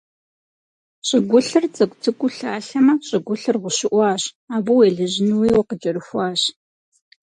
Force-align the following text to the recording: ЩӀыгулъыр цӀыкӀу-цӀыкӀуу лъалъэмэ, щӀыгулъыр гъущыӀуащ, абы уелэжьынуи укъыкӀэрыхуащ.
ЩӀыгулъыр 1.07 1.65
цӀыкӀу-цӀыкӀуу 1.75 2.31
лъалъэмэ, 2.35 2.93
щӀыгулъыр 3.07 3.57
гъущыӀуащ, 3.61 4.23
абы 4.55 4.71
уелэжьынуи 4.77 5.49
укъыкӀэрыхуащ. 5.59 6.41